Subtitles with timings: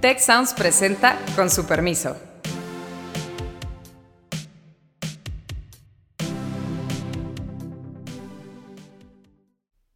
[0.00, 2.16] Tech Sounds presenta con su permiso.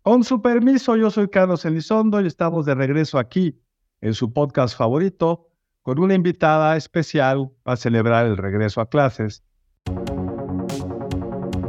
[0.03, 3.63] Con su permiso, yo soy Carlos Elizondo y estamos de regreso aquí
[4.01, 5.47] en su podcast favorito
[5.83, 9.45] con una invitada especial para celebrar el regreso a clases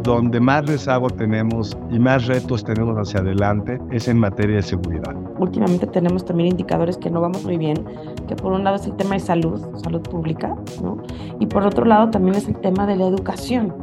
[0.03, 5.15] donde más rezago tenemos y más retos tenemos hacia adelante es en materia de seguridad.
[5.39, 7.83] Últimamente tenemos también indicadores que no vamos muy bien,
[8.27, 11.01] que por un lado es el tema de salud, salud pública, ¿no?
[11.39, 13.73] y por otro lado también es el tema de la educación.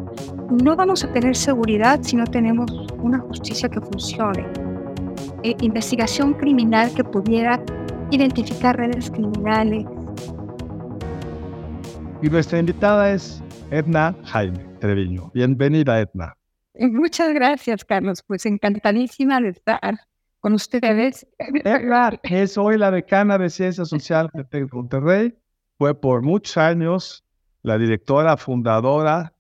[0.62, 2.70] No vamos a tener seguridad si no tenemos
[3.02, 4.46] una justicia que funcione.
[5.42, 7.62] Eh, investigación criminal que pudiera
[8.10, 9.86] identificar redes criminales.
[12.22, 14.58] Y nuestra invitada es Edna Jaime.
[14.80, 15.30] Treviño.
[15.32, 16.36] Bienvenida, Edna.
[16.74, 18.22] Muchas gracias, Carlos.
[18.26, 20.00] Pues encantadísima de estar
[20.40, 21.26] con ustedes.
[21.38, 25.34] Edna es hoy la decana de Ciencias Sociales de Monterrey.
[25.78, 27.24] Fue por muchos años
[27.62, 29.34] la directora fundadora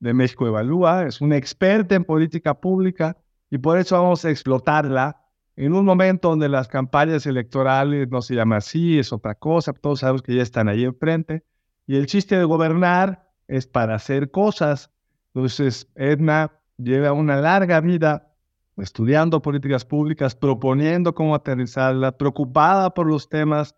[0.00, 1.06] de México Evalúa.
[1.06, 3.18] Es una experta en política pública
[3.50, 5.20] y por eso vamos a explotarla
[5.56, 10.00] en un momento donde las campañas electorales no se llama así, es otra cosa, todos
[10.00, 11.44] sabemos que ya están ahí enfrente.
[11.86, 14.90] Y el chiste de gobernar es para hacer cosas.
[15.34, 18.32] Entonces, Edna lleva una larga vida
[18.76, 23.76] estudiando políticas públicas, proponiendo cómo aterrizarla, preocupada por los temas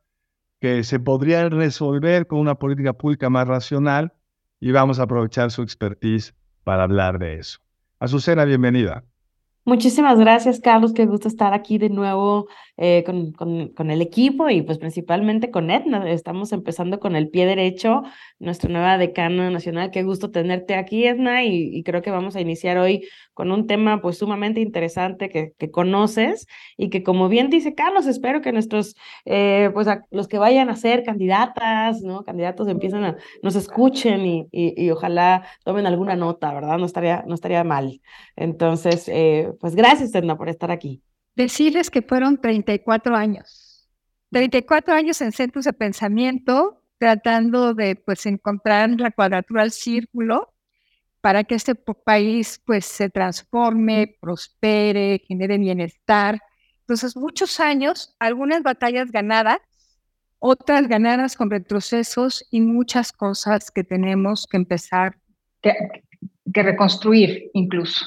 [0.61, 4.15] que se podrían resolver con una política pública más racional
[4.59, 7.61] y vamos a aprovechar su expertise para hablar de eso.
[7.99, 9.05] Azucena, bienvenida.
[9.69, 10.93] Muchísimas gracias, Carlos.
[10.93, 15.73] Qué gusto estar aquí de nuevo eh, con, con, el equipo y pues principalmente con
[15.73, 16.09] Edna.
[16.09, 18.03] Estamos empezando con el pie derecho,
[18.39, 19.91] nuestra nueva decana nacional.
[19.91, 24.01] Qué gusto tenerte aquí, Edna, y, creo que vamos a iniciar hoy con un tema
[24.01, 28.95] pues sumamente interesante que, que conoces y que como bien dice Carlos, espero que nuestros,
[29.25, 32.25] eh, pues los que vayan a ser candidatas, ¿no?
[32.25, 36.79] Candidatos empiecen a, nos escuchen y, y, ojalá tomen alguna nota, ¿verdad?
[36.79, 38.01] No estaría, no estaría mal.
[38.37, 41.03] Entonces, eh, pues gracias, Edna, por estar aquí.
[41.35, 43.89] Decirles que fueron 34 años.
[44.31, 50.53] 34 años en centros de pensamiento, tratando de pues encontrar la cuadratura del círculo
[51.21, 56.41] para que este país pues se transforme, prospere, genere bienestar.
[56.81, 59.59] Entonces, muchos años, algunas batallas ganadas,
[60.39, 65.19] otras ganadas con retrocesos y muchas cosas que tenemos que empezar.
[65.63, 65.75] Que,
[66.53, 68.07] que reconstruir incluso.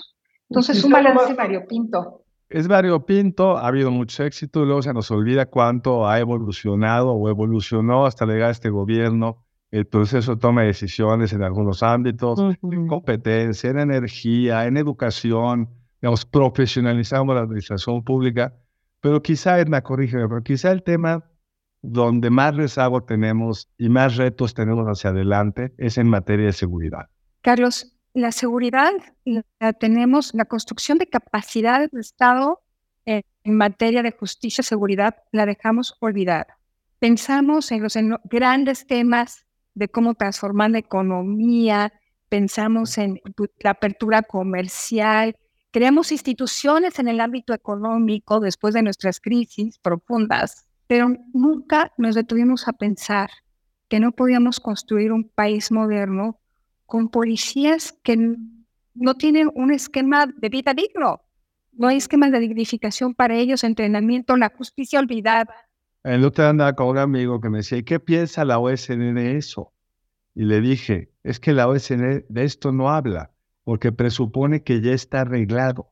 [0.50, 2.24] Entonces, un balance variopinto.
[2.50, 7.30] Es variopinto, ha habido mucho éxito, y luego se nos olvida cuánto ha evolucionado o
[7.30, 12.40] evolucionó hasta llegar a este gobierno el proceso de toma de decisiones en algunos ámbitos,
[12.64, 15.70] en competencia, en energía, en educación,
[16.02, 18.56] digamos, profesionalizamos la administración pública,
[19.00, 21.24] pero quizá, Edna, corrígeme, pero quizá el tema
[21.82, 27.08] donde más rezago tenemos y más retos tenemos hacia adelante es en materia de seguridad.
[27.42, 28.92] Carlos, la seguridad
[29.26, 32.62] la tenemos, la construcción de capacidades del Estado
[33.06, 36.60] en, materia de justicia y seguridad la dejamos olvidada.
[37.00, 41.94] Pensamos en los grandes temas de cómo transformar la economía,
[42.28, 43.20] pensamos en
[43.60, 45.36] la apertura comercial,
[45.72, 52.68] creamos instituciones en el ámbito económico después de nuestras crisis profundas, pero nunca nos detuvimos
[52.68, 53.30] a pensar
[53.88, 56.39] que no podíamos construir un país moderno
[56.90, 58.36] con policías que
[58.96, 61.22] no tienen un esquema de vida digno.
[61.72, 65.54] No hay esquemas de dignificación para ellos, entrenamiento, la justicia olvidada.
[66.04, 69.14] El otro día andaba con un amigo que me decía, ¿y qué piensa la OSN
[69.14, 69.72] de eso?
[70.34, 73.32] Y le dije, es que la OSN de esto no habla,
[73.64, 75.92] porque presupone que ya está arreglado.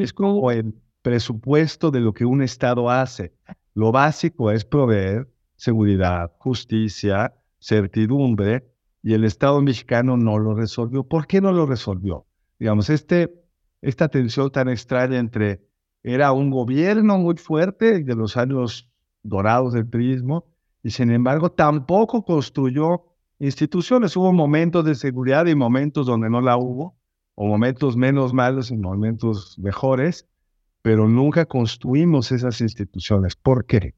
[0.00, 3.32] Es como el presupuesto de lo que un Estado hace.
[3.74, 8.71] Lo básico es proveer seguridad, justicia, certidumbre,
[9.02, 11.04] y el Estado mexicano no lo resolvió.
[11.04, 12.26] ¿Por qué no lo resolvió?
[12.58, 13.34] Digamos, este,
[13.80, 15.66] esta tensión tan extraña entre
[16.02, 18.88] era un gobierno muy fuerte de los años
[19.22, 20.46] dorados del turismo
[20.82, 23.04] y sin embargo tampoco construyó
[23.38, 24.16] instituciones.
[24.16, 26.96] Hubo momentos de seguridad y momentos donde no la hubo,
[27.34, 30.28] o momentos menos malos y momentos mejores,
[30.82, 33.36] pero nunca construimos esas instituciones.
[33.36, 33.94] ¿Por qué?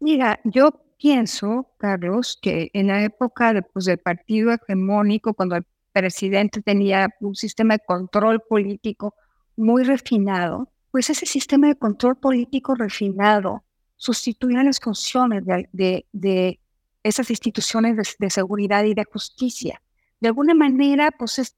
[0.00, 5.66] Mira, yo pienso, Carlos, que en la época de, pues, del partido hegemónico, cuando el
[5.92, 9.14] presidente tenía un sistema de control político
[9.56, 13.64] muy refinado, pues ese sistema de control político refinado
[13.96, 16.60] sustituía las funciones de, de,
[17.02, 19.80] esas instituciones de, seguridad y de justicia.
[20.20, 21.56] De alguna manera, pues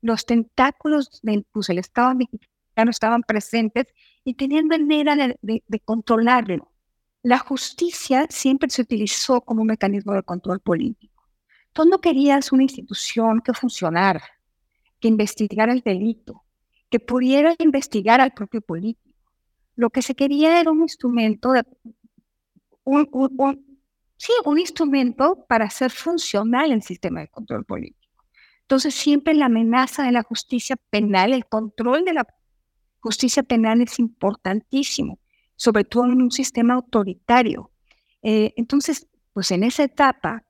[0.00, 3.86] los tentáculos del pues, el Estado mexicano estaban presentes
[4.24, 6.70] y tenían manera de, controlarlo
[7.22, 11.24] la justicia siempre se utilizó como un mecanismo de control político.
[11.72, 14.22] Tú no querías una institución que funcionara,
[15.00, 16.44] que investigara el delito,
[16.90, 19.16] que pudiera investigar al propio político.
[19.76, 21.52] Lo que se quería era un instrumento,
[24.16, 27.98] sí, un instrumento para hacer funcional el sistema de control político.
[28.62, 32.26] Entonces, siempre la amenaza de la justicia penal, el control de la
[33.00, 35.18] justicia penal es importantísimo,
[35.58, 37.70] sobre todo en un sistema autoritario.
[38.22, 40.44] Eh, entonces, pues en esa etapa,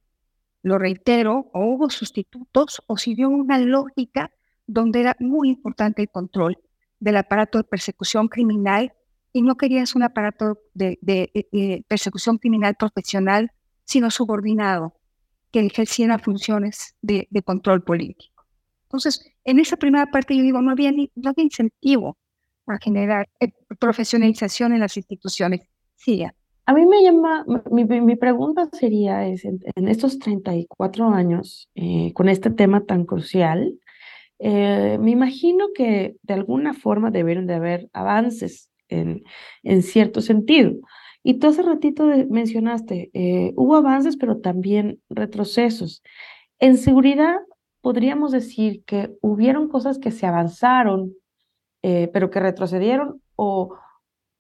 [0.63, 4.31] lo reitero, o hubo sustitutos o siguió una lógica
[4.67, 6.59] donde era muy importante el control
[7.01, 8.93] del aparato de persecución criminal
[9.33, 13.51] y no querías un aparato de, de persecución criminal profesional,
[13.85, 14.95] sino subordinado,
[15.51, 18.45] que ejerciera funciones de, control político.
[18.85, 22.19] Entonces, en esa primera parte yo digo, no había, ni, no había incentivo
[22.75, 25.63] a generar eh, profesionalización en las instituciones.
[25.97, 26.25] Sí,
[26.67, 32.29] A mí me llama, mi, mi pregunta sería, es, en, estos 34 años, eh, con
[32.29, 33.75] este tema tan crucial,
[34.39, 39.25] eh, me imagino que de alguna forma debieron de haber avances en,
[39.63, 40.75] en cierto sentido.
[41.23, 46.03] Y tú hace ratito mencionaste, eh, hubo avances, pero también retrocesos.
[46.59, 47.37] En seguridad,
[47.81, 51.13] podríamos decir que hubieron cosas que se avanzaron,
[51.89, 53.75] eh, pero que retrocedieron, o,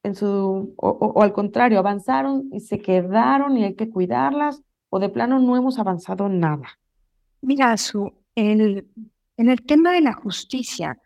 [0.02, 5.08] en su, o, al contrario, avanzaron y se quedaron y hay que cuidarlas, o de
[5.08, 6.78] plano no hemos avanzado nada.
[7.40, 8.86] Mira, su, el,
[9.38, 11.00] en el tema de la justicia,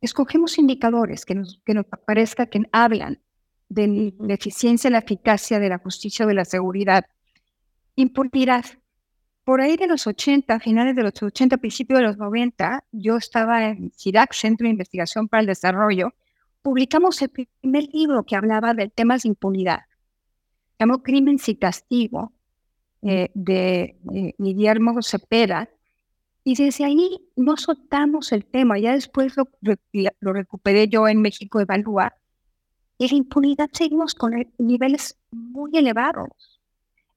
[0.00, 3.20] escogemos indicadores que nos, que nos parezca que hablan
[3.68, 7.04] de la eficiencia la eficacia de la justicia o de la seguridad.
[7.96, 8.64] Impunidad.
[9.44, 13.68] Por ahí de los 80, finales de los 80, principios de los 90, yo estaba
[13.68, 16.14] en CIDAC, Centro de Investigación para el Desarrollo,
[16.62, 19.80] publicamos el primer libro que hablaba de temas de impunidad.
[20.78, 22.32] Llamó Crimen y Castigo,
[23.02, 23.96] eh, de
[24.38, 25.68] Guillermo Cepeda,
[26.42, 28.78] y desde ahí no soltamos el tema.
[28.78, 29.48] Ya después lo,
[30.20, 32.14] lo recuperé yo en México Evalúa,
[32.96, 36.53] y la impunidad seguimos con niveles muy elevados.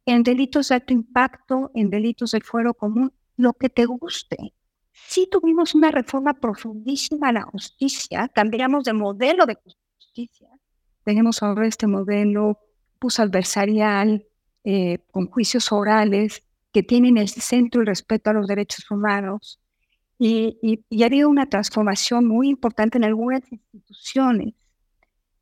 [0.07, 4.53] En delitos de alto impacto, en delitos del fuero común, lo que te guste.
[4.93, 10.47] Sí tuvimos una reforma profundísima a la justicia, cambiamos de modelo de justicia.
[11.03, 12.57] Tenemos ahora este modelo
[12.99, 14.25] pues, adversarial,
[14.63, 19.59] eh, con juicios orales, que tienen el centro el respeto a los derechos humanos.
[20.17, 24.53] Y, y, y ha habido una transformación muy importante en algunas instituciones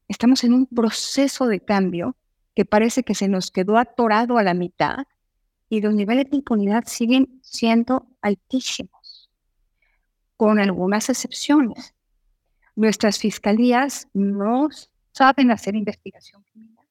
[0.07, 2.15] Estamos en un proceso de cambio
[2.56, 5.06] que parece que se nos quedó atorado a la mitad
[5.69, 9.30] y los niveles de impunidad siguen siendo altísimos,
[10.38, 11.94] con algunas excepciones.
[12.75, 14.69] Nuestras fiscalías no
[15.12, 16.86] saben hacer investigación criminal,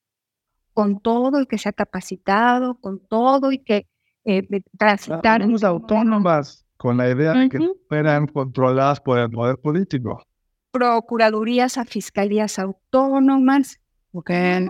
[0.73, 3.87] con todo el que se ha capacitado, con todo y que
[4.25, 4.47] eh,
[4.79, 5.43] transitar.
[5.43, 7.59] Somos autónomas, con la idea de que
[7.89, 10.23] fueran controladas por el poder político
[10.75, 13.79] procuradurías a fiscalías autónomas.
[14.13, 14.69] Okay.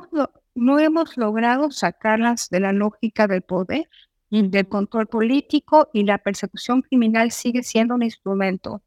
[0.55, 3.89] No, hemos logrado sacarlas de la lógica del poder,
[4.35, 8.83] y del control político y la persecución criminal sigue siendo un instrumento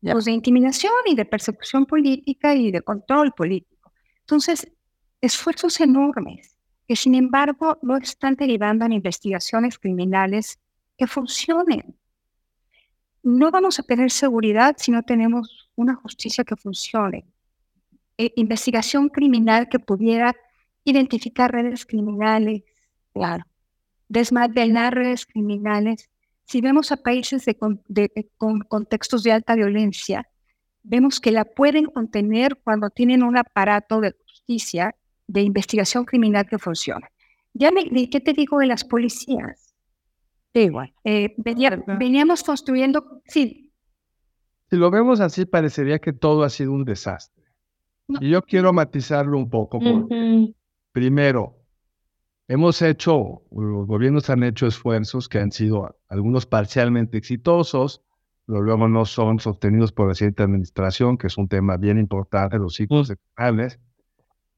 [0.00, 3.92] pues, de intimidación y de persecución política y de control político.
[4.20, 4.66] Entonces,
[5.20, 6.56] esfuerzos enormes
[6.88, 10.58] que sin embargo no están derivando en investigaciones criminales
[10.98, 11.96] que funcionen.
[13.22, 17.24] No vamos a tener seguridad si no tenemos una justicia que funcione,
[18.18, 20.34] e investigación criminal que pudiera
[20.86, 22.62] identificar redes criminales,
[23.12, 23.44] claro,
[24.08, 26.08] desmantelar redes criminales.
[26.44, 27.44] Si vemos a países
[28.38, 30.26] con contextos de alta violencia,
[30.82, 34.94] vemos que la pueden contener cuando tienen un aparato de justicia,
[35.26, 37.08] de investigación criminal que funciona.
[37.52, 39.74] Ya me, ¿qué te digo de las policías?
[40.54, 40.94] igual.
[41.04, 43.66] Eh, veníamos construyendo, sí,
[44.68, 47.44] si lo vemos así, parecería que todo ha sido un desastre.
[48.20, 49.78] Y yo quiero matizarlo un poco.
[50.96, 51.58] Primero,
[52.48, 58.02] hemos hecho, los gobiernos han hecho esfuerzos que han sido algunos parcialmente exitosos,
[58.46, 62.56] pero luego no son sostenidos por la siguiente administración, que es un tema bien importante,
[62.56, 63.78] los ciclos electorales.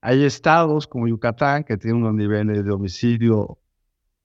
[0.00, 3.58] Hay estados como Yucatán que tienen unos niveles de homicidio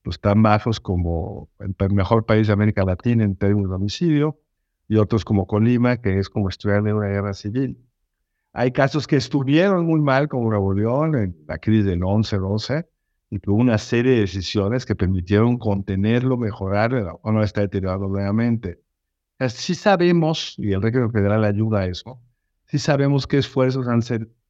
[0.04, 4.38] pues, tan bajos como el mejor país de América Latina en términos de homicidio
[4.86, 7.84] y otros como Colima, que es como estudiar en una guerra civil.
[8.56, 12.86] Hay casos que estuvieron muy mal, como Nuevo León, en la crisis del 11-12,
[13.28, 18.80] y tuvo una serie de decisiones que permitieron contenerlo, mejorarlo, o no está deteriorado nuevamente.
[19.48, 22.20] Sí sabemos, y el régimen federal ayuda a eso,
[22.66, 24.02] sí sabemos qué esfuerzos han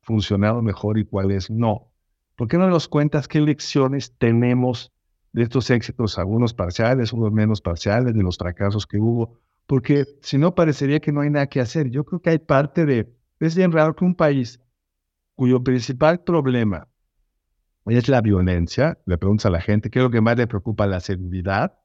[0.03, 1.91] funcionado mejor y cuáles no.
[2.37, 4.93] ¿Por qué no nos cuentas qué lecciones tenemos
[5.33, 9.41] de estos éxitos, algunos parciales, unos menos parciales, de los fracasos que hubo?
[9.67, 11.89] Porque si no, parecería que no hay nada que hacer.
[11.89, 13.09] Yo creo que hay parte de...
[13.41, 14.61] Es bien raro que un país
[15.35, 16.89] cuyo principal problema
[17.87, 20.87] es la violencia, le preguntas a la gente qué es lo que más le preocupa,
[20.87, 21.79] la seguridad.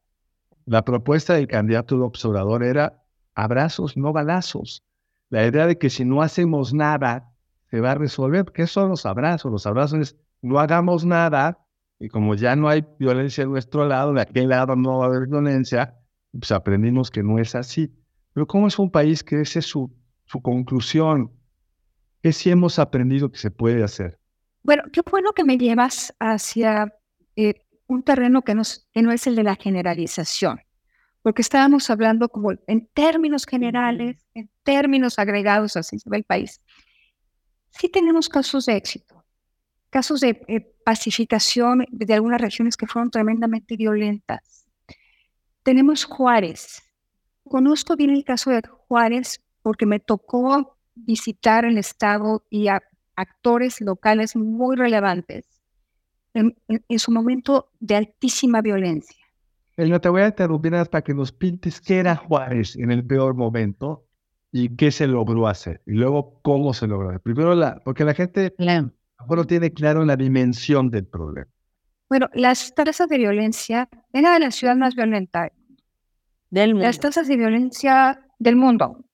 [0.66, 3.04] La propuesta del candidato de observador era
[3.36, 4.84] abrazos, no balazos.
[5.30, 7.34] La idea de que si no hacemos nada,
[7.70, 8.46] se va a resolver.
[8.54, 9.52] ¿Qué son los abrazos?
[9.52, 11.60] Los abrazos es no hagamos nada
[12.00, 15.08] y como ya no hay violencia de nuestro lado, de aquel lado no va a
[15.08, 15.98] haber violencia,
[16.32, 17.94] pues aprendimos que no es así.
[18.34, 19.94] Pero ¿cómo es un país que esa es su,
[20.26, 21.32] su conclusión?
[22.22, 24.20] ¿Qué sí hemos aprendido que se puede hacer?
[24.64, 26.94] Bueno, qué bueno que me llevas hacia
[27.36, 30.60] eh, un terreno que no, que no es el de la generalización,
[31.22, 36.62] porque estábamos hablando como en términos generales, en términos agregados, así se ve el país.
[37.70, 39.24] Sí tenemos casos de éxito,
[39.90, 44.68] casos de eh, pacificación de algunas regiones que fueron tremendamente violentas.
[45.64, 46.82] Tenemos Juárez.
[47.44, 52.82] Conozco bien el caso de Juárez porque me tocó visitar el estado y a
[53.16, 55.46] actores locales muy relevantes
[56.34, 56.56] en,
[56.98, 59.26] su momento de altísima violencia.
[59.78, 63.36] no te voy a interrumpir para que nos pintes qué era Juárez en el peor
[63.36, 64.06] momento
[64.52, 65.82] y qué se logró hacer.
[65.86, 67.18] Y luego cómo se logró.
[67.20, 71.48] Primero, la, porque la gente no tiene claro la dimensión del problema.
[72.10, 75.52] Bueno, las tasas de violencia, era de la ciudad más violenta
[76.50, 76.88] del mundo.
[76.88, 79.06] Las tasas de violencia del mundo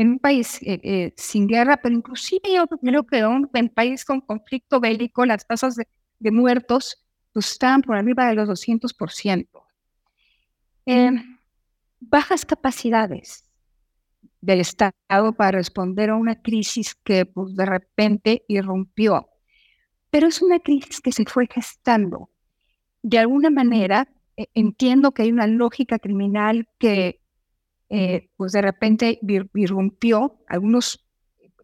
[0.00, 4.02] en un país eh, eh, sin guerra, pero inclusive yo creo que en un país
[4.06, 7.04] con conflicto bélico, las tasas de, muertos
[7.34, 9.46] pues, están por arriba de los 200%.
[10.86, 11.10] Eh,
[12.00, 13.44] bajas capacidades
[14.40, 19.28] del Estado para responder a una crisis que pues, de repente irrumpió.
[20.08, 22.30] Pero es una crisis que se fue gestando.
[23.02, 24.08] De alguna manera,
[24.54, 27.20] entiendo que hay una lógica criminal que
[27.90, 29.18] eh, pues de repente
[29.54, 31.04] irrumpió, algunos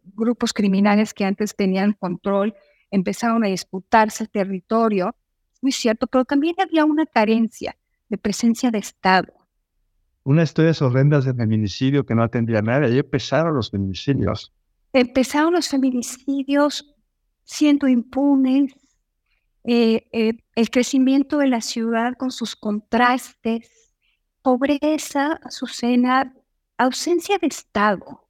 [0.03, 2.55] grupos criminales que antes tenían control
[2.91, 5.15] empezaron a disputarse el territorio,
[5.63, 7.77] muy cierto, pero también había una carencia
[8.09, 9.33] de presencia de Estado.
[10.25, 14.53] Unas historias horrendas de feminicidio que no atendía a nadie, ahí empezaron los feminicidios.
[14.93, 16.93] Empezaron los feminicidios
[17.45, 18.75] siendo impunes,
[19.63, 23.86] eh, eh, el crecimiento de la ciudad con sus contrastes,
[24.47, 26.33] pobreza, Azucena,
[26.79, 28.29] ausencia de Estado.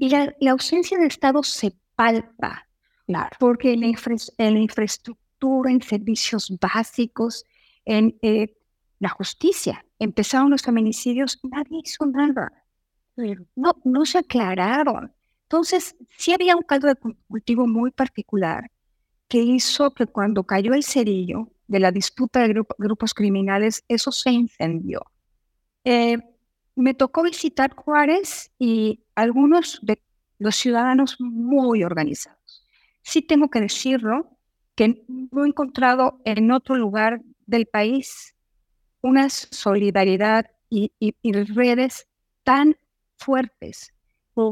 [0.00, 2.66] Y la, ausencia de Estado se palpa,
[3.06, 3.30] claro.
[3.38, 7.44] porque en la, infraestructura, en servicios básicos,
[7.84, 8.56] en eh,
[8.98, 12.50] la justicia, empezaron los feminicidios, nadie hizo nada.
[13.54, 15.12] No, no se aclararon.
[15.44, 16.96] Entonces, sí había un caldo de
[17.28, 18.68] cultivo muy particular
[19.28, 24.32] que hizo que cuando cayó el cerillo de la disputa de grupos criminales, eso se
[24.32, 25.06] incendió.
[25.86, 26.18] Eh,
[26.74, 30.02] me tocó visitar Juárez y algunos de
[30.38, 32.66] los ciudadanos muy organizados.
[33.02, 34.36] Sí tengo que decirlo,
[34.74, 38.34] que no he encontrado en otro lugar del país
[39.00, 40.90] una solidaridad y,
[41.54, 42.08] redes
[42.42, 42.76] tan
[43.16, 43.94] fuertes.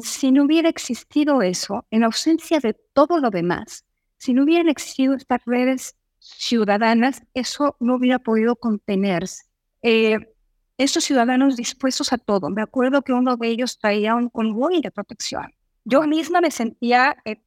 [0.02, 3.84] Si no hubiera existido eso, en ausencia de todo lo demás,
[4.18, 9.46] si no hubieran existido estas redes ciudadanas, eso no hubiera podido contenerse.
[9.82, 10.33] Eh,
[10.76, 12.50] estos ciudadanos dispuestos a todo.
[12.50, 15.52] Me acuerdo que uno de ellos traía un convoy de protección.
[15.84, 17.42] Yo misma me sentía eh,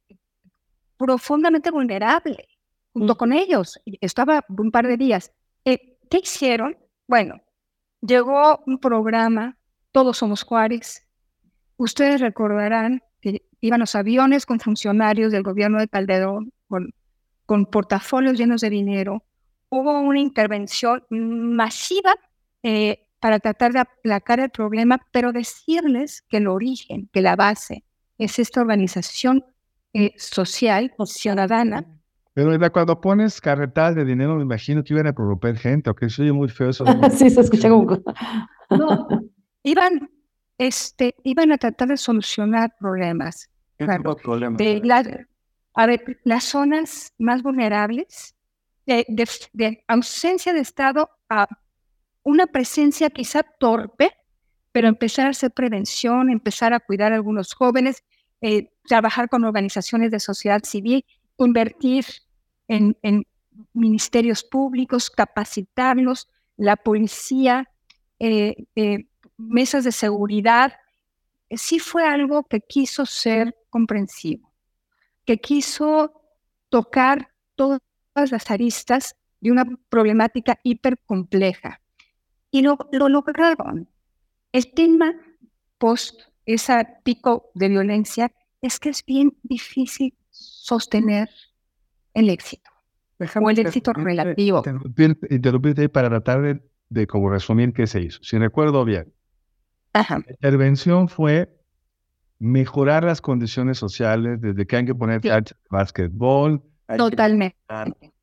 [0.96, 2.48] profundamente vulnerable
[2.92, 3.80] junto con ellos.
[4.00, 5.32] Estaba un par de días.
[5.64, 6.76] Eh, ¿Qué hicieron?
[7.06, 7.40] Bueno,
[8.00, 9.56] llegó un programa,
[9.92, 11.06] Todos Somos Juárez.
[11.76, 16.94] Ustedes recordarán que iban los aviones con funcionarios del gobierno de Calderón, con,
[17.46, 19.24] con portafolios llenos de dinero.
[19.68, 22.16] Hubo una intervención masiva
[22.62, 27.84] eh, para tratar de aplacar el problema, pero decirles que el origen, que la base
[28.18, 29.44] es esta organización
[29.92, 31.84] eh, social o ciudadana.
[32.34, 36.08] Pero cuando pones carretas de dinero, me imagino que iban a provocar gente, o que
[36.08, 36.84] soy muy feo eso.
[37.10, 38.00] sí, se escucha como...
[38.70, 39.08] no,
[39.62, 40.08] iban,
[40.56, 43.50] este, iban a tratar de solucionar problemas.
[43.76, 44.58] ¿Qué claro, problemas?
[44.58, 44.80] De
[45.74, 48.34] a ver, las zonas más vulnerables,
[48.86, 49.04] de,
[49.52, 51.46] de ausencia de Estado a
[52.22, 54.12] una presencia quizá torpe,
[54.72, 58.04] pero empezar a hacer prevención, empezar a cuidar a algunos jóvenes,
[58.40, 61.04] eh, trabajar con organizaciones de sociedad civil,
[61.38, 62.04] invertir
[62.68, 62.96] en,
[63.72, 67.68] ministerios públicos, capacitarlos, la policía,
[68.20, 70.74] eh, eh, mesas de seguridad.
[71.50, 74.52] Sí fue algo que quiso ser comprensivo,
[75.24, 76.12] que quiso
[76.68, 77.80] tocar todas
[78.14, 81.80] las aristas de una problemática hipercompleja.
[82.50, 83.88] Y lo, lo lograron.
[84.52, 85.12] El tema
[85.78, 91.28] post ese pico de violencia es que es bien difícil sostener
[92.14, 92.70] el éxito
[93.40, 94.62] o el éxito relativo.
[95.28, 98.18] Interrumpirte para tratar de, de, como resumir qué se hizo.
[98.22, 99.12] Si recuerdo bien,
[99.92, 100.18] Ajá.
[100.26, 101.54] la intervención fue
[102.38, 105.28] mejorar las condiciones sociales, desde que hay que poner Sí.
[105.70, 106.62] básquetbol,
[106.96, 107.56] Totalmente.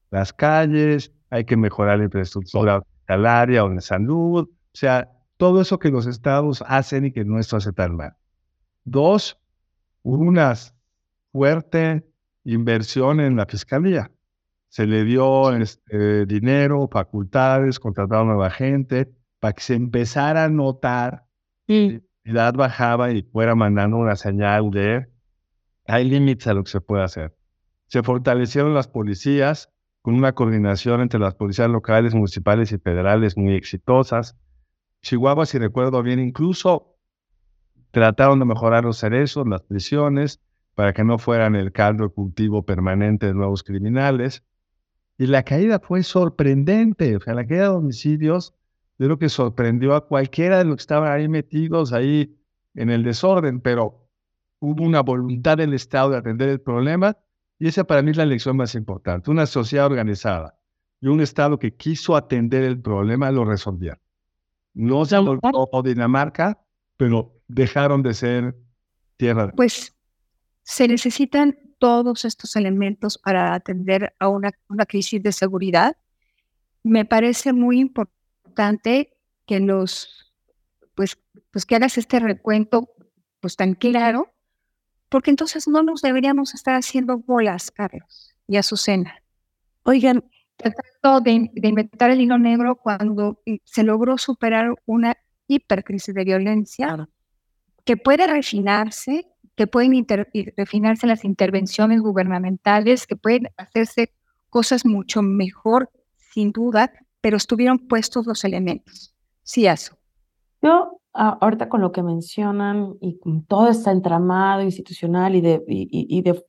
[0.09, 5.79] las calles, hay que mejorar la infraestructura hospitalaria o de salud, o sea, todo eso
[5.79, 8.15] que los estados hacen y que nuestro hace tan mal.
[8.83, 9.39] Dos,
[10.03, 10.53] una
[11.31, 12.05] fuerte
[12.43, 14.11] inversión en la fiscalía.
[14.69, 21.25] Se le dio este, dinero, facultades, contrataron nueva gente para que se empezara a notar
[21.67, 25.07] Mm, la edad bajaba y fuera mandando una señal de
[25.87, 27.35] hay límites a lo que se puede hacer.
[27.87, 29.71] Se fortalecieron las policías
[30.05, 34.37] con una coordinación entre las policías locales, municipales y federales muy exitosas.
[35.01, 36.95] Chihuahua, si recuerdo bien, incluso
[37.89, 40.43] trataron de mejorar los cerezos, las prisiones,
[40.75, 44.43] para que no fueran el caldo de cultivo permanente de nuevos criminales.
[45.17, 48.53] Y la caída fue sorprendente, o sea, la caída de homicidios
[48.99, 52.37] yo creo que sorprendió a cualquiera de los que estaban ahí metidos ahí
[52.75, 54.07] en el desorden, pero
[54.59, 57.17] hubo una voluntad del Estado de atender el problema
[57.59, 59.31] y esa para mí es la lección más importante.
[59.31, 60.57] Una sociedad organizada
[60.99, 63.99] y un Estado que quiso atender el problema lo resolvieron.
[64.73, 66.61] No se volvió Dinamarca,
[66.97, 68.55] pero dejaron de ser
[69.17, 69.51] tierra.
[69.55, 69.95] Pues
[70.63, 75.95] se necesitan todos estos elementos para atender a una, una crisis de seguridad.
[76.83, 80.33] Me parece muy importante que los,
[80.95, 81.17] pues,
[81.51, 82.89] pues que hagas este recuento
[83.39, 84.34] pues tan claro,
[85.15, 89.23] porque entonces no nos deberíamos estar haciendo bolas, Carlos y Azucena.
[89.83, 90.25] Oigan,
[90.57, 95.15] Tratando de, de inventar el hilo negro cuando se logró superar una
[95.47, 97.07] hipercrisis de violencia
[97.85, 104.11] que puede refinarse, que pueden inter- refinarse las intervenciones gubernamentales, que pueden hacerse
[104.49, 109.15] cosas mucho mejor, sin duda, pero estuvieron puestos los elementos.
[109.43, 109.97] Sí, eso.
[110.61, 115.87] Yo, ahorita con lo que mencionan y con todo este entramado institucional y de, y,
[116.17, 116.43] y- de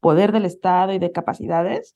[0.00, 1.94] poder del Estado y de capacidades,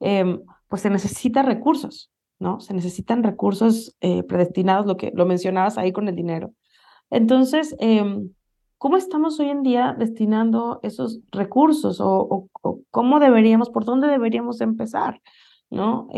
[0.00, 2.60] em, pues se necesitan recursos, ¿no?
[2.60, 6.52] Se necesitan recursos eh, predestinados, lo que lo mencionabas ahí con el dinero.
[7.10, 8.30] Entonces, em,
[8.78, 14.08] ¿cómo estamos hoy en día destinando esos recursos o, o- o cómo deberíamos, por dónde
[14.08, 15.20] deberíamos empezar,
[15.70, 16.08] ¿no?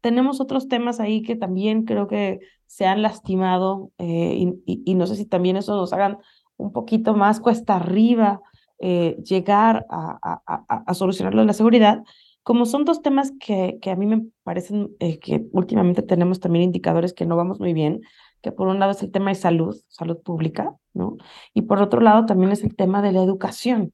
[0.00, 5.16] Tenemos otros temas ahí que también creo que se han lastimado eh, y, no sé
[5.16, 6.18] si también eso nos hagan
[6.56, 8.40] un poquito más cuesta arriba
[8.78, 12.02] eh, llegar a, a, a- solucionarlo de la seguridad,
[12.42, 16.64] como son dos temas que, que a mí me parecen eh, que últimamente tenemos también
[16.64, 18.00] indicadores que no vamos muy bien,
[18.42, 21.16] que por un lado es el tema de salud, salud pública, ¿no?
[21.52, 23.92] Y por otro lado también es el tema de la educación,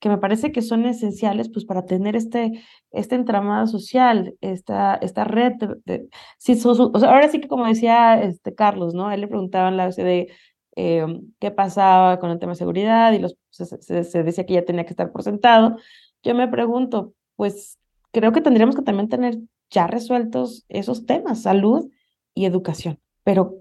[0.00, 5.24] que me parece que son esenciales pues para tener este, este entramado social, esta, esta
[5.24, 6.08] red de, de-
[6.38, 9.10] sí, so- so- o sea, ahora sí que como decía este Carlos, ¿no?
[9.10, 10.28] Él le preguntaban la OCDE
[10.76, 11.06] eh,
[11.40, 14.64] qué pasaba con el tema de seguridad y los, se, se- se decía que ya
[14.64, 15.76] tenía que estar por sentado.
[16.22, 17.78] Yo me pregunto, pues
[18.12, 19.38] creo que tendríamos que también tener
[19.70, 21.90] ya resueltos esos temas, salud
[22.34, 23.56] y educación, pero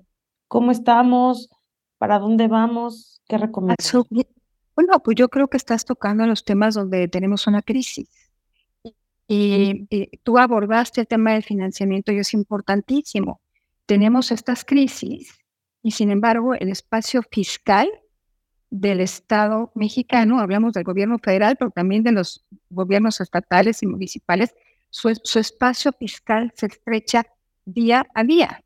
[0.48, 1.50] ¿cómo estamos?
[1.98, 3.22] ¿Para dónde vamos?
[3.28, 3.78] ¿Qué recomiendas?
[4.78, 8.30] Bueno, pues yo creo que estás tocando los temas donde tenemos una crisis.
[9.28, 13.42] Y, y tú abordaste el tema del financiamiento y es importantísimo.
[13.88, 15.34] Tenemos estas crisis
[15.82, 17.90] y sin embargo el espacio fiscal
[18.70, 24.54] del Estado mexicano, hablamos del gobierno federal, pero también de los gobiernos estatales y municipales,
[24.92, 27.26] su, su espacio fiscal se estrecha
[27.66, 28.64] día a día.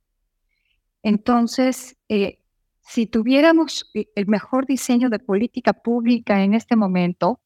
[1.03, 2.40] Entonces, eh,
[2.81, 7.39] si tuviéramos eh, el mejor diseño de política pública en este momento,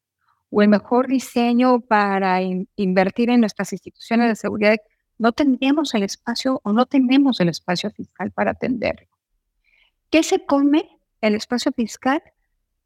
[0.50, 4.76] o el mejor diseño para in- invertir en nuestras instituciones de seguridad,
[5.18, 9.08] no tendríamos el espacio o no tenemos el espacio fiscal para atenderlo.
[10.10, 10.88] ¿Qué se come
[11.20, 12.22] el espacio fiscal?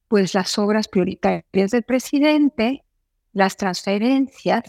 [0.08, 2.84] Pues las obras prioritarias del presidente,
[3.32, 4.62] las transferencias,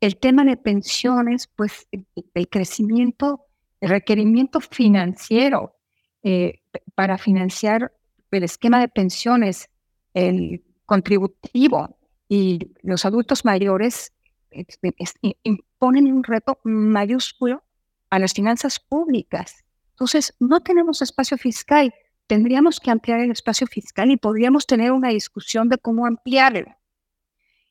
[0.00, 1.86] el tema de pensiones, pues
[2.34, 3.44] el, crecimiento,
[3.80, 5.76] el requerimiento financiero
[6.22, 6.62] eh,
[6.94, 7.92] para financiar
[8.30, 9.68] el esquema de pensiones,
[10.14, 14.12] el contributivo y los adultos mayores
[14.50, 17.62] es- es- i- imponen un reto mayúsculo
[18.10, 19.64] a las finanzas públicas.
[19.90, 21.94] Entonces, no tenemos espacio fiscal.
[22.26, 26.74] Tendríamos que ampliar el espacio fiscal y podríamos tener una discusión de cómo ampliarlo.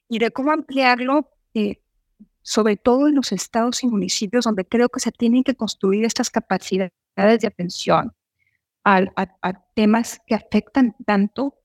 [0.10, 1.82] Y de cómo ampliarlo, eh,
[2.42, 6.30] sobre todo en los estados y municipios donde creo que se tienen que construir estas
[6.30, 8.14] capacidades de atención
[8.88, 11.56] a, temas que afectan tanto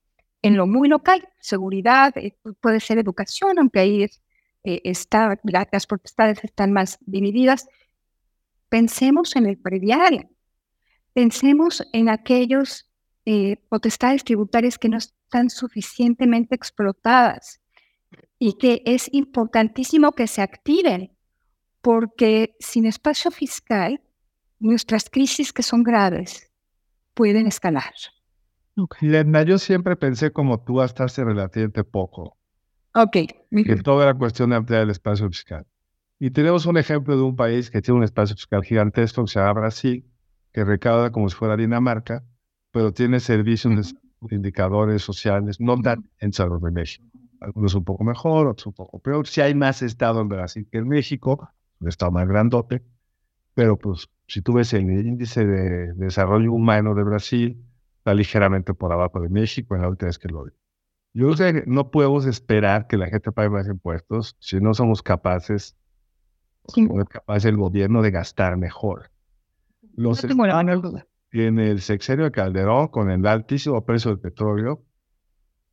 [0.41, 5.39] en lo muy local, seguridad, eh, puede ser educación, aunque ahí eh, está,
[5.71, 7.67] las potestades están más divididas.
[8.67, 10.27] Pensemos en el predial,
[11.13, 12.89] pensemos en aquellos
[13.25, 17.61] eh, potestades tributarias que no están suficientemente explotadas
[18.37, 21.15] y que es importantísimo que se activen,
[21.81, 24.01] porque sin espacio fiscal,
[24.59, 26.52] nuestras crisis que son graves
[27.13, 27.93] pueden escalar.
[29.01, 32.37] Ledna, yo siempre pensé como tú hasta hace relativamente poco.
[32.95, 33.17] Ok.
[33.51, 35.65] Que todo era cuestión de ampliar el espacio fiscal.
[36.19, 39.39] Y tenemos un ejemplo de un país que tiene un espacio fiscal gigantesco que se
[39.39, 40.05] llama Brasil,
[40.51, 42.23] que recauda como si fuera Dinamarca,
[42.71, 47.05] pero tiene servicios de indicadores sociales no tan en salud de México.
[47.41, 49.27] Algunos un poco mejor, otros un poco peor.
[49.27, 51.49] Si hay más estado en Brasil que en México,
[51.79, 52.83] un estado más grandote,
[53.53, 57.63] pero pues si tú ves el índice de desarrollo humano de Brasil,
[57.97, 60.51] está ligeramente por abajo de México en la última vez que lo vi.
[61.13, 65.75] Yo sé no podemos esperar que la gente pague más impuestos si no somos capaces,
[66.75, 69.11] no es capaz el gobierno de gastar mejor.
[69.95, 70.27] Los no
[71.33, 74.83] en el sexenio de Calderón, con el altísimo precio del petróleo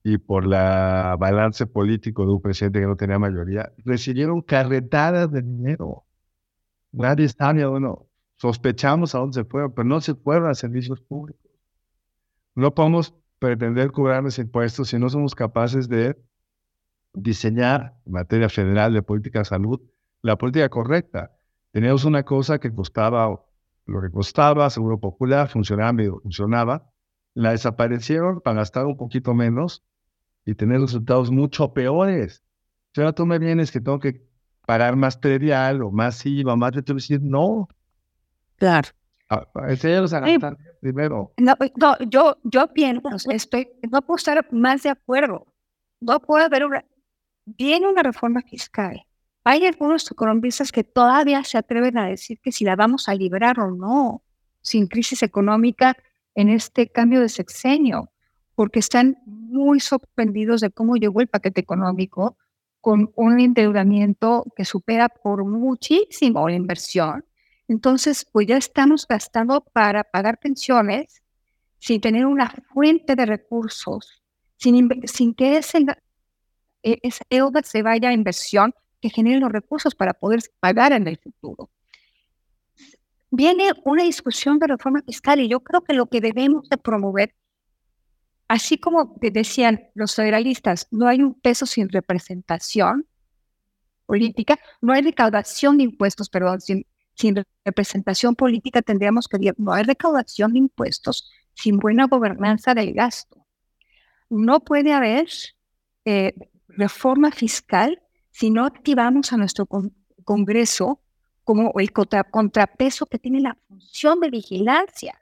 [0.03, 5.43] y por la balance político de un presidente que no tenía mayoría, recibieron carretadas de
[5.43, 6.05] dinero.
[6.93, 11.51] Nadie sabe, bueno, sospechamos a dónde se fueron, pero no se fueron a servicios públicos.
[12.55, 16.17] No podemos pretender cobrar los impuestos si no somos capaces de
[17.13, 19.81] diseñar en materia federal de política de salud
[20.23, 21.37] la política correcta.
[21.73, 23.41] Teníamos una cosa que costaba
[23.87, 26.93] lo que costaba, Seguro Popular, funcionaba funcionaba,
[27.35, 29.85] la desaparecieron para gastar un poquito menos
[30.45, 32.45] y tener resultados mucho peores.
[32.95, 34.30] Si ahora tú me vienes que tengo que
[34.71, 37.69] pagar más predial o más IVA, más de decir, no.
[38.57, 38.89] Claro.
[39.29, 41.33] A gastar primero.
[41.37, 45.47] No, no, yo, yo pienso, estoy, no puedo estar más de acuerdo.
[46.01, 46.85] No puede haber una,
[47.45, 49.05] viene una reforma fiscal
[49.45, 53.59] hay algunos economistas que todavía se atreven a decir que si la vamos a liberar
[53.61, 54.23] o no,
[54.61, 55.97] sin crisis económica
[56.35, 58.13] en este cambio de sexenio,
[58.55, 62.37] porque están muy sorprendidos de cómo llegó el paquete económico
[62.81, 67.25] con un endeudamiento que supera por muchísimo la inversión.
[67.69, 71.23] Entonces, pues ya estamos gastando para pagar pensiones
[71.79, 74.23] sin tener una fuente de recursos,
[74.57, 75.85] sin, sin que ese,
[76.83, 81.07] e, esa deuda se vaya a inversión que generen los recursos para poder pagar en
[81.09, 81.71] el futuro.
[83.31, 87.35] Viene una discusión de reforma fiscal y yo creo que lo que debemos de promover,
[88.51, 93.07] así como decían los federalistas, no hay un peso sin representación
[94.07, 96.85] política, no hay recaudación de impuestos, perdón, sin,
[97.65, 103.47] representación política tendríamos que decir, no hay recaudación de impuestos sin buena gobernanza del gasto.
[104.29, 105.29] No puede haber
[106.05, 106.35] eh,
[106.67, 109.69] reforma fiscal si no activamos a nuestro
[110.25, 111.01] Congreso
[111.45, 115.21] como el contrapeso que tiene la función de vigilancia.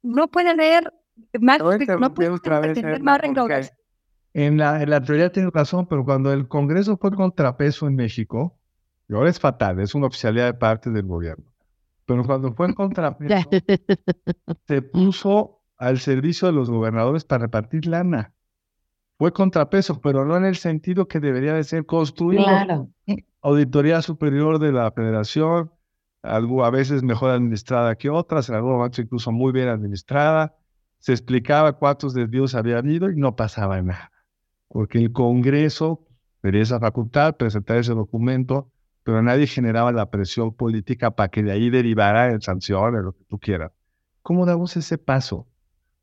[0.00, 0.92] No puede haber
[1.40, 1.64] más, no
[2.14, 3.22] puede tener más
[4.34, 8.58] En la, en la teoría tiene razón, pero cuando el Congreso fue contrapeso en México,
[9.08, 11.44] y ahora es fatal, es una oficialidad de parte del gobierno,
[12.04, 13.48] pero cuando fue en contrapeso,
[14.66, 18.32] se puso al servicio de los gobernadores para repartir lana
[19.18, 22.44] fue contrapeso, pero no en el sentido que debería de ser construido.
[22.44, 22.88] Claro.
[23.40, 25.70] Auditoría Superior de la Federación,
[26.22, 30.54] algo a veces mejor administrada que otras, en algún momento incluso muy bien administrada.
[31.06, 34.10] Se explicaba cuántos desvíos había habido y no pasaba nada,
[34.66, 36.04] porque el Congreso
[36.40, 38.72] tenía esa facultad, presentar ese documento,
[39.04, 43.22] pero nadie generaba la presión política para que de ahí derivara en sanciones, lo que
[43.22, 43.70] tú quieras.
[44.22, 45.46] ¿Cómo damos ese paso?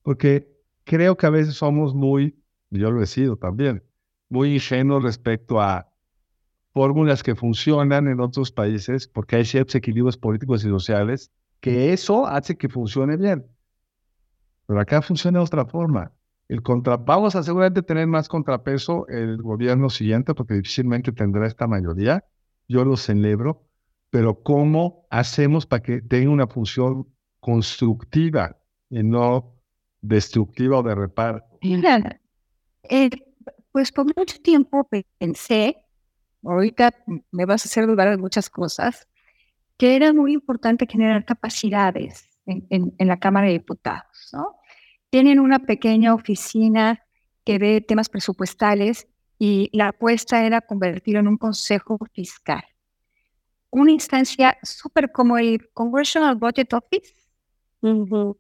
[0.04, 0.48] Porque
[0.86, 3.84] creo que a veces somos muy yo lo he sido también,
[4.30, 5.92] muy ingenuo respecto a
[6.72, 12.26] fórmulas que funcionan en otros países, porque hay ciertos equilibrios políticos y sociales, que eso
[12.26, 13.53] hace que funcione bien.
[14.74, 16.12] Pero acá funciona de otra forma.
[16.48, 16.98] El contra...
[16.98, 22.26] Vamos a seguramente tener más contrapeso el gobierno siguiente, porque difícilmente tendrá esta mayoría.
[22.68, 23.68] Yo lo celebro,
[24.10, 27.08] pero ¿cómo hacemos para que tenga una función
[27.40, 28.58] constructiva
[28.90, 29.54] y no
[30.02, 31.44] destructiva o de reparo?
[31.62, 33.12] Eh,
[33.72, 35.86] pues por mucho tiempo pensé,
[36.44, 36.96] ahorita
[37.30, 39.08] me vas a hacer dudar de muchas cosas,
[39.78, 44.30] que era muy importante generar capacidades en, la Cámara de Diputados.
[44.34, 44.56] ¿no?
[45.14, 47.06] Tienen una pequeña oficina
[47.46, 52.64] que ve temas presupuestales y la apuesta era convertirlo en un consejo fiscal.
[53.70, 57.14] una instancia súper como el Congressional Budget Office.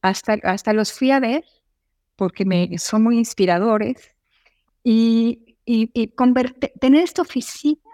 [0.01, 1.43] hasta, hasta los fui a ver
[2.15, 4.15] porque me, son muy inspiradores.
[4.83, 6.11] Y, y, y
[6.79, 7.91] tener esta oficina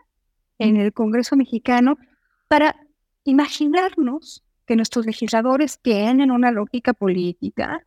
[0.58, 1.98] en el Congreso mexicano
[2.48, 2.78] para
[3.26, 7.86] imaginarnos que nuestros legisladores tienen una lógica política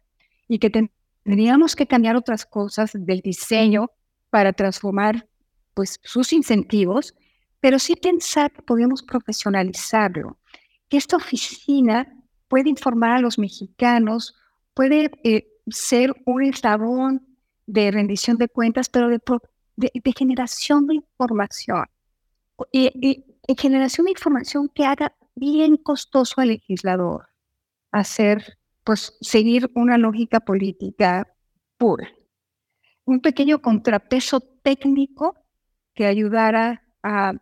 [0.52, 3.90] y que tendríamos que cambiar otras cosas del diseño
[4.28, 5.26] para transformar
[5.72, 7.14] pues, sus incentivos,
[7.58, 10.38] pero sí pensar que podemos profesionalizarlo,
[10.90, 12.06] que esta oficina
[12.48, 14.34] puede informar a los mexicanos,
[14.74, 17.26] puede eh, ser un eslabón
[17.66, 19.20] de rendición de cuentas, pero de,
[19.76, 21.86] de, generación de información.
[22.72, 27.28] Y, y, generación de información que haga bien costoso al legislador
[27.90, 31.26] hacer, pues, seguir una lógica política
[31.76, 32.08] pura.
[33.04, 35.36] Un pequeño contrapeso técnico
[35.94, 37.32] que ayudara a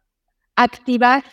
[0.57, 1.25] activar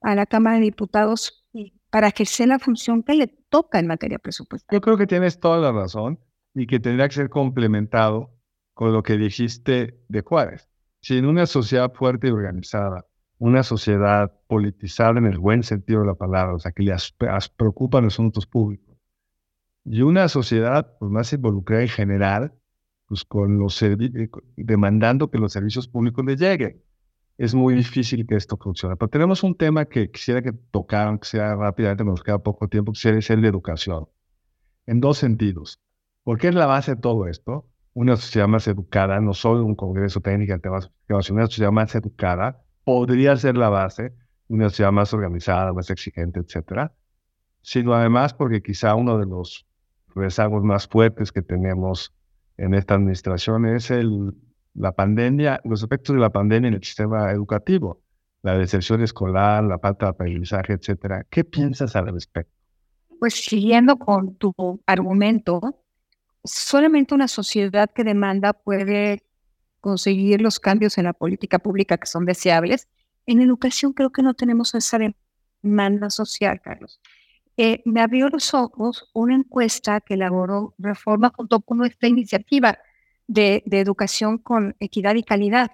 [0.00, 1.44] a la Cámara de Diputados
[1.90, 4.76] para sea la función que le toca en materia presupuestaria.
[4.76, 6.18] Yo creo que tienes toda la razón
[6.52, 8.34] y que tendría que ser complementado
[8.74, 10.68] con lo que dijiste de Juárez.
[11.00, 13.06] Si en una sociedad fuerte y organizada,
[13.38, 16.96] una sociedad politizada en el buen sentido de la palabra, o sea, que le
[17.56, 18.93] preocupan los asuntos públicos,
[19.84, 22.52] y una sociedad pues, más involucrada en general,
[23.06, 23.96] pues con los eh,
[24.56, 26.82] demandando que los servicios públicos le lleguen.
[27.36, 28.96] Es muy difícil que esto funcione.
[28.96, 32.92] Pero tenemos un tema que quisiera que tocaran, que sea rápidamente, nos queda poco tiempo,
[32.92, 34.06] que es el de educación.
[34.86, 35.80] En dos sentidos.
[36.22, 37.66] Porque es la base de todo esto.
[37.92, 40.90] Una sociedad más educada, no solo un congreso técnico temas
[41.30, 44.14] una sociedad más educada, podría ser la base
[44.48, 46.92] una sociedad más organizada, más exigente, etcétera.
[47.62, 49.66] Sino además porque quizá uno de los
[50.14, 52.12] rezagos más fuertes que tenemos
[52.56, 54.34] en esta administración es el,
[54.74, 58.02] la pandemia, los efectos de la pandemia en el sistema educativo,
[58.42, 61.26] la deserción escolar, la falta de aprendizaje, etcétera.
[61.30, 62.52] ¿Qué piensas al respecto?
[63.18, 64.52] Pues siguiendo con tu
[64.86, 65.84] argumento,
[66.44, 69.24] solamente una sociedad que demanda puede
[69.80, 72.88] conseguir los cambios en la política pública que son deseables.
[73.26, 74.98] En educación creo que no tenemos esa
[75.62, 77.00] demanda social, Carlos.
[77.56, 82.78] Eh, me abrió los ojos una encuesta que elaboró Reforma junto con nuestra iniciativa
[83.26, 85.70] de, educación con equidad y calidad.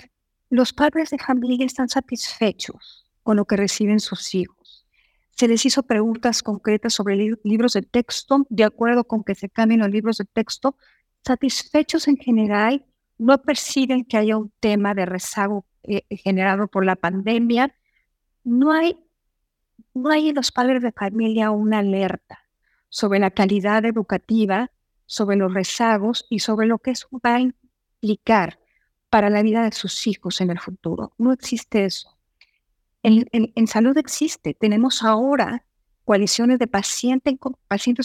[0.51, 4.87] Los padres de familia están satisfechos con lo que reciben sus hijos.
[5.31, 9.81] Se les hizo preguntas concretas sobre libros de texto, de acuerdo con que se cambien
[9.81, 10.77] los libros de texto.
[11.25, 12.85] Satisfechos en general,
[13.16, 17.75] no perciben que haya un tema de rezago eh, generado por la pandemia.
[18.45, 18.97] No hay
[19.95, 22.40] no hay en los padres de familia una alerta
[22.88, 24.71] sobre la calidad educativa,
[25.07, 28.59] sobre los rezagos y sobre lo que eso va a implicar
[29.09, 31.12] para la vida de sus hijos en el futuro.
[31.19, 32.16] No existe eso.
[33.03, 34.55] En, salud existe.
[34.55, 35.64] Tenemos ahora
[36.05, 37.38] coaliciones de pacientes,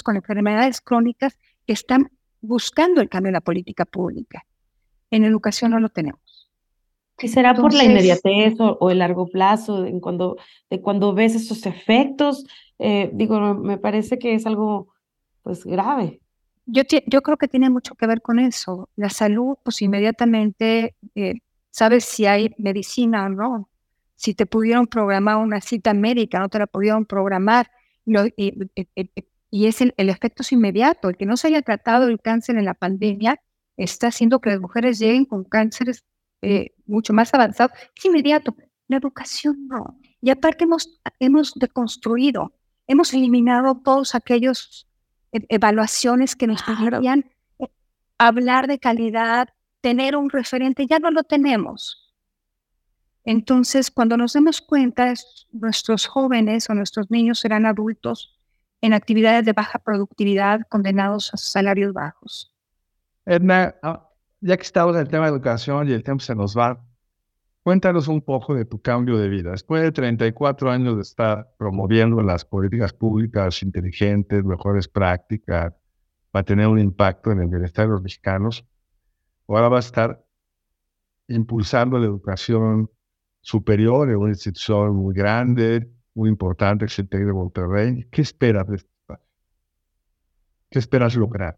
[0.04, 2.12] con enfermedades crónicas que están
[2.42, 4.46] buscando el cambio en la política pública.
[5.12, 6.22] En educación no lo tenemos.
[7.21, 10.38] ¿Y será por la inmediatez o, el largo plazo, en cuando,
[10.69, 12.45] de cuando ves esos efectos?
[12.78, 14.93] Eh, digo, me parece que es algo
[15.41, 16.19] pues grave.
[16.65, 18.89] Yo, yo creo que tiene mucho que ver con eso.
[18.95, 21.36] La salud, pues inmediatamente eh,
[21.69, 23.69] sabes si hay medicina o no.
[24.15, 27.69] Si te pudieron programar una cita médica, no te la pudieron programar.
[28.06, 28.54] y,
[29.51, 31.10] y, es el, el efecto es inmediato.
[31.10, 33.39] El que no se haya tratado el cáncer en la pandemia
[33.78, 36.04] está haciendo que las mujeres lleguen con cánceres
[36.45, 38.55] eh, mucho más avanzado, es inmediato.
[38.88, 39.99] La educación no.
[40.21, 42.53] Y aparte hemos, hemos deconstruido,
[42.86, 44.88] hemos eliminado todos aquellos
[45.31, 47.25] e, evaluaciones que nos permitían
[47.58, 47.65] eh,
[48.19, 49.49] hablar de calidad,
[49.81, 52.13] tener un referente, ya no lo tenemos.
[53.23, 55.12] Entonces, cuando nos demos cuenta,
[55.51, 58.38] nuestros jóvenes o nuestros niños serán adultos
[58.81, 62.53] en actividades de baja productividad condenados a salarios bajos.
[63.25, 64.08] Edna, ah,
[64.45, 66.79] ya que estamos en el tema de educación y el tiempo se nos va,
[67.63, 69.49] cuéntanos un poco de tu cambio de vida.
[69.49, 75.73] Después de 34 años de estar promoviendo las políticas públicas inteligentes, mejores prácticas,
[76.29, 78.63] para tener un impacto en el bienestar de los mexicanos,
[79.47, 80.23] ahora va a estar
[81.27, 82.91] impulsando la educación
[83.41, 88.05] superior en una institución muy grande, muy importante, el de Monterrey.
[88.12, 88.89] ¿Qué esperas de esto?
[90.69, 91.58] ¿Qué esperas lograr?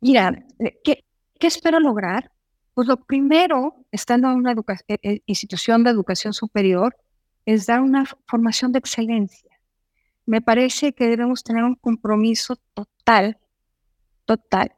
[0.00, 0.46] mira,
[0.82, 1.04] ¿qué,
[1.44, 2.32] ¿Qué espero lograr?
[2.72, 6.96] Pues lo primero, estando en una eh, eh, institución de educación superior,
[7.44, 9.50] es dar una formación de excelencia.
[10.24, 13.36] Me parece que debemos tener un compromiso total,
[14.24, 14.72] total,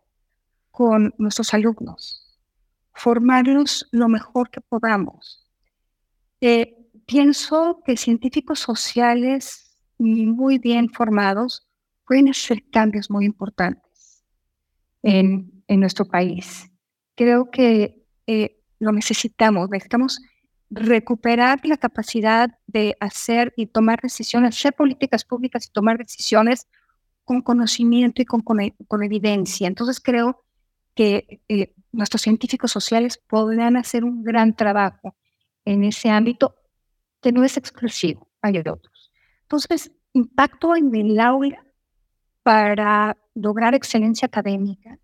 [0.73, 2.37] con nuestros alumnos,
[2.95, 5.47] formarlos lo mejor que podamos.
[6.41, 6.77] Eh,
[7.07, 11.65] pienso que científicos sociales muy bien formados
[12.05, 14.25] pueden hacer cambios muy importantes
[15.05, 16.71] en, en nuestro país.
[17.15, 20.21] Creo que eh, lo necesitamos, necesitamos
[20.71, 26.67] recuperar la capacidad de hacer y tomar decisiones, hacer políticas públicas y tomar decisiones
[27.25, 29.67] con conocimiento y con, con, evidencia.
[29.67, 30.45] Entonces creo
[30.95, 35.17] que eh, nuestros científicos sociales podrán hacer un gran trabajo
[35.65, 36.55] en ese ámbito
[37.21, 39.13] que no es exclusivo, hay otros.
[39.43, 41.65] Entonces, impacto en el aula
[42.43, 44.99] para lograr excelencia académica,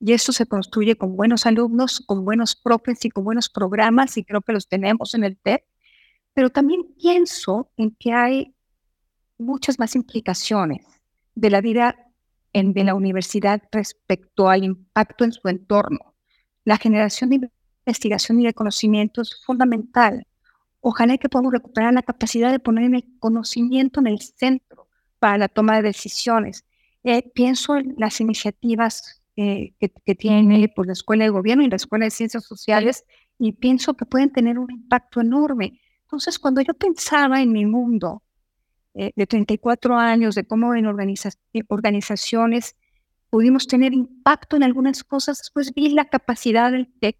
[0.00, 4.24] y esto se construye con buenos alumnos, con buenos profes y con buenos programas, y
[4.24, 5.58] creo que los tenemos en el TED.
[6.32, 8.54] Pero también pienso en que hay
[9.36, 10.86] muchas más implicaciones
[11.34, 12.12] de la vida
[12.54, 16.14] en, de la universidad respecto al impacto en su entorno.
[16.64, 17.50] La generación de
[17.84, 20.26] investigación y de conocimiento es fundamental.
[20.80, 25.48] Ojalá que podamos recuperar la capacidad de poner el conocimiento en el centro para la
[25.48, 26.64] toma de decisiones.
[27.04, 31.76] Eh, pienso en las iniciativas eh, que, tiene por la Escuela de Gobierno y la
[31.76, 33.06] Escuela de Ciencias Sociales
[33.38, 35.80] y pienso que pueden tener un impacto enorme.
[36.02, 38.22] Entonces, cuando yo pensaba en mi mundo
[38.92, 42.76] eh, de 34 años, de cómo en eh, organizaciones
[43.30, 47.16] pudimos tener impacto en algunas cosas, después vi la capacidad del TEC.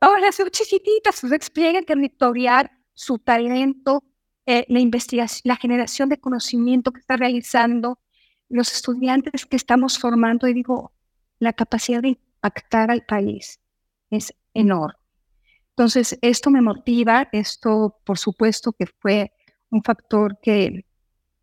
[0.00, 4.04] Ahora son chiquititas, su despliegue territorial, su talento,
[4.46, 7.98] la investigación, la generación de conocimiento que está realizando,
[8.48, 10.92] los estudiantes que estamos formando, y digo,
[11.40, 13.58] la capacidad de impactar al país
[14.10, 14.94] es enorme.
[15.70, 19.32] Entonces, esto me motiva, esto por supuesto que fue
[19.70, 20.84] un factor que,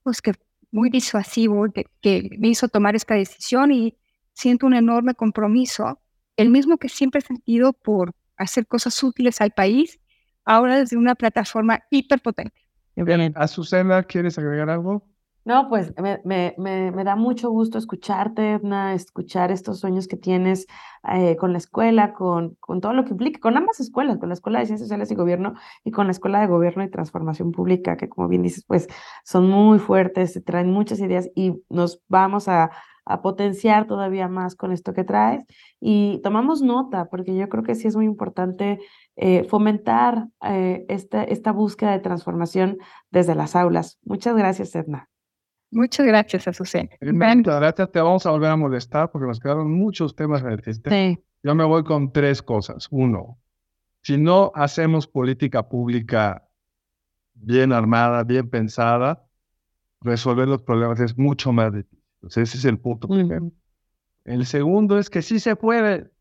[0.03, 0.33] pues que
[0.71, 1.65] muy disuasivo,
[2.01, 3.97] que, me hizo tomar esta decisión y
[4.33, 5.99] siento un enorme compromiso,
[6.35, 9.99] el mismo que siempre he sentido por hacer cosas útiles al país,
[10.45, 12.53] ahora desde una plataforma hiperpotente.
[13.35, 15.07] Azucena, ¿quieres agregar algo?
[15.47, 15.93] No, pues
[16.25, 20.67] me, me, da mucho gusto escucharte, Edna, escuchar estos sueños que tienes
[21.09, 24.59] eh, con la escuela, con, todo lo que implica, con ambas escuelas, con la Escuela
[24.59, 25.53] de Ciencias Sociales y Gobierno
[25.85, 28.89] y con la Escuela de Gobierno y Transformación Pública, que como bien dices, pues
[29.23, 32.71] son muy fuertes, traen muchas ideas y nos vamos a,
[33.05, 35.45] a potenciar todavía más con esto que traes.
[35.79, 38.79] Y tomamos nota, porque yo creo que sí es muy importante
[39.15, 42.79] eh, fomentar eh, esta, esta búsqueda de transformación
[43.11, 43.97] desde las aulas.
[44.03, 45.07] Muchas gracias, Edna.
[45.71, 46.89] Muchas gracias, Azucena.
[47.01, 47.91] Muchas gracias.
[47.91, 51.23] Te vamos a volver a molestar porque nos quedaron muchos temas en el Sí.
[51.43, 52.87] Yo me voy con tres cosas.
[52.89, 53.37] Uno,
[54.01, 56.47] si no hacemos política pública
[57.33, 59.25] bien armada, bien pensada,
[60.01, 61.99] resolver los problemas es mucho más difícil.
[62.23, 63.51] ese es el punto primero.
[64.25, 66.11] El segundo es que sí se puede,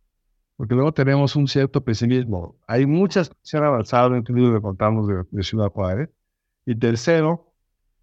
[0.56, 2.56] porque luego tenemos un cierto pesimismo.
[2.66, 6.10] Hay muchas que se han avanzado, incluido que contamos de, de Ciudad Juárez.
[6.64, 7.52] Y tercero,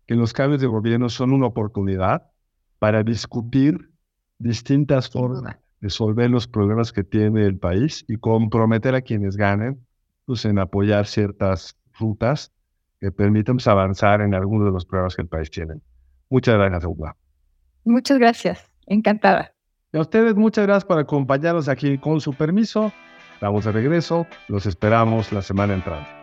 [0.05, 2.23] que los cambios de gobierno son una oportunidad
[2.79, 3.89] para discutir
[4.39, 9.85] distintas formas de resolver los problemas que tiene el país y comprometer a quienes ganen
[10.25, 12.51] pues, en apoyar ciertas rutas
[12.99, 15.75] que permitan pues, avanzar en algunos de los problemas que el país tiene.
[16.29, 17.15] Muchas gracias, Eugua.
[17.85, 19.53] Muchas gracias, encantada.
[19.91, 22.91] Y a ustedes muchas gracias por acompañarnos aquí con su permiso.
[23.41, 26.22] Vamos de regreso, los esperamos la semana entrante.